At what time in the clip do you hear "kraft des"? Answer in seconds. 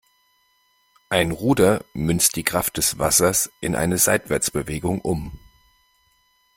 2.43-2.97